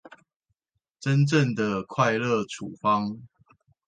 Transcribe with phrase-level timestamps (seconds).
[0.99, 3.19] 真正的快樂處方